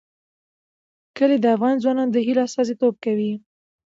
[1.17, 3.33] کلي د افغان ځوانانو د هیلو استازیتوب کوي.